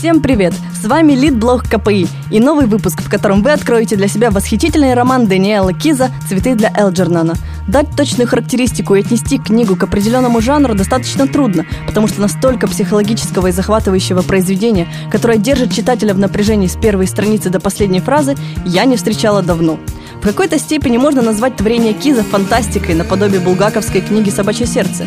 [0.00, 0.54] Всем привет!
[0.72, 5.26] С вами Лидблог КПИ и новый выпуск, в котором вы откроете для себя восхитительный роман
[5.26, 7.34] Даниэла Киза «Цветы для Элджернана».
[7.68, 13.48] Дать точную характеристику и отнести книгу к определенному жанру достаточно трудно, потому что настолько психологического
[13.48, 18.86] и захватывающего произведения, которое держит читателя в напряжении с первой страницы до последней фразы, я
[18.86, 19.78] не встречала давно.
[20.22, 25.04] В какой-то степени можно назвать творение Киза фантастикой наподобие булгаковской книги «Собачье сердце».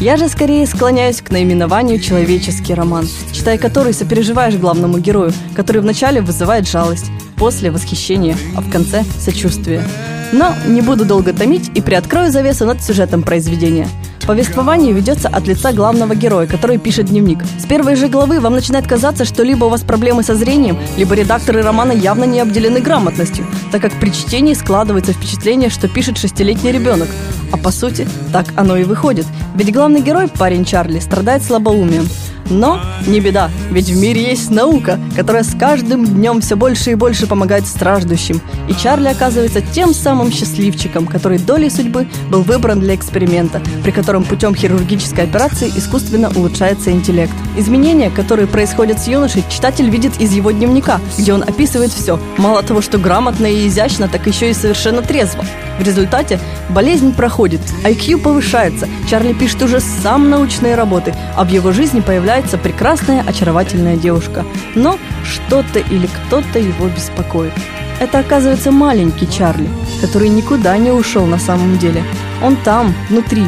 [0.00, 6.22] Я же скорее склоняюсь к наименованию «человеческий роман», читая который сопереживаешь главному герою, который вначале
[6.22, 9.84] вызывает жалость, после– восхищение, а в конце– сочувствие.
[10.32, 13.88] Но не буду долго томить и приоткрою завесу над сюжетом произведения.
[14.26, 17.38] Повествование ведется от лица главного героя, который пишет дневник.
[17.58, 21.14] С первой же главы вам начинает казаться, что либо у вас проблемы со зрением, либо
[21.14, 26.72] редакторы романа явно не обделены грамотностью, так как при чтении складывается впечатление, что пишет шестилетний
[26.72, 27.08] ребенок.
[27.52, 29.26] А по сути, так оно и выходит.
[29.56, 32.08] Ведь главный герой, парень Чарли, страдает слабоумием.
[32.50, 36.94] Но не беда, ведь в мире есть наука, которая с каждым днем все больше и
[36.96, 38.40] больше помогает страждущим.
[38.68, 44.24] И Чарли оказывается тем самым счастливчиком, который долей судьбы был выбран для эксперимента, при котором
[44.24, 47.32] путем хирургической операции искусственно улучшается интеллект.
[47.56, 52.18] Изменения, которые происходят с юношей, читатель видит из его дневника, где он описывает все.
[52.36, 55.44] Мало того, что грамотно и изящно, так еще и совершенно трезво.
[55.78, 56.38] В результате
[56.68, 62.39] болезнь проходит, IQ повышается, Чарли пишет уже сам научные работы, а в его жизни появляется
[62.58, 64.44] прекрасная, очаровательная девушка.
[64.74, 67.52] Но что-то или кто-то его беспокоит.
[68.00, 69.68] Это оказывается маленький Чарли,
[70.00, 72.02] который никуда не ушел на самом деле.
[72.42, 73.44] Он там, внутри.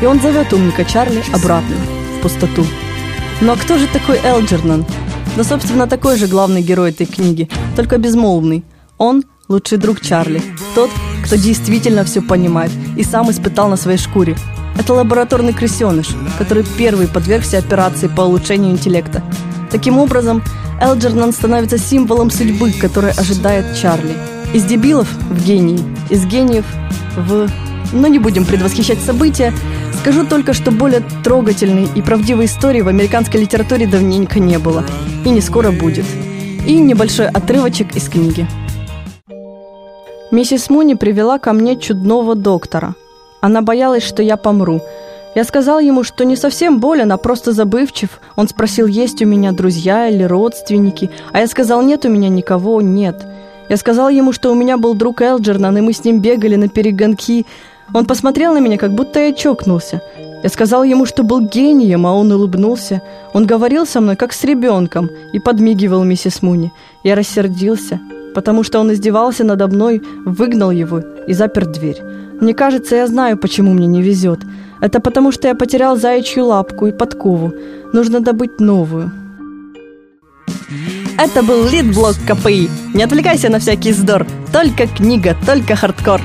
[0.00, 1.76] И он зовет умника Чарли обратно,
[2.18, 2.64] в пустоту.
[3.40, 4.86] Ну а кто же такой Элджернан?
[5.36, 8.64] Да, собственно, такой же главный герой этой книги, только безмолвный.
[8.98, 10.42] Он– лучший друг Чарли,
[10.74, 10.90] тот,
[11.24, 14.36] кто действительно все понимает и сам испытал на своей шкуре.
[14.78, 19.22] Это лабораторный крысеныш, который первый подвергся операции по улучшению интеллекта.
[19.70, 20.42] Таким образом,
[20.80, 24.14] Элджернан становится символом судьбы, которая ожидает Чарли.
[24.52, 26.64] Из дебилов в гении, из гениев
[27.16, 27.48] в...
[27.92, 29.52] Но не будем предвосхищать события,
[30.00, 34.84] скажу только, что более трогательной и правдивой истории в американской литературе давненько не было.
[35.24, 36.06] И не скоро будет.
[36.66, 38.46] И небольшой отрывочек из книги.
[40.30, 42.94] Миссис Муни привела ко мне чудного доктора.
[43.42, 44.80] Она боялась, что я помру.
[45.34, 48.20] Я сказал ему, что не совсем болен, а просто забывчив.
[48.36, 51.10] Он спросил, есть у меня друзья или родственники.
[51.32, 53.26] А я сказал, нет у меня никого, нет.
[53.68, 56.68] Я сказал ему, что у меня был друг Элджернан, и мы с ним бегали на
[56.68, 57.44] перегонки.
[57.92, 60.02] Он посмотрел на меня, как будто я чокнулся.
[60.44, 63.02] Я сказал ему, что был гением, а он улыбнулся.
[63.32, 66.72] Он говорил со мной, как с ребенком, и подмигивал миссис Муни.
[67.02, 68.00] Я рассердился
[68.32, 72.02] потому что он издевался надо мной, выгнал его и запер дверь.
[72.42, 74.40] Мне кажется, я знаю, почему мне не везет.
[74.80, 77.52] Это потому, что я потерял заячью лапку и подкову.
[77.92, 79.12] Нужно добыть новую.
[81.16, 82.68] Это был Лидблог КПИ.
[82.94, 84.26] Не отвлекайся на всякий вздор.
[84.52, 86.20] Только книга, только хардкор.